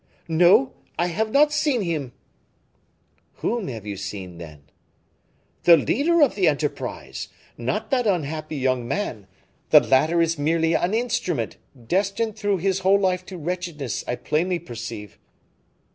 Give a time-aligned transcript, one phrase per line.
[0.27, 2.13] "No, I have not seen him."
[3.33, 4.63] "Whom have you seen, then?"
[5.61, 9.27] "The leader of the enterprise, not that unhappy young man;
[9.69, 14.57] the latter is merely an instrument, destined through his whole life to wretchedness, I plainly
[14.57, 15.19] perceive."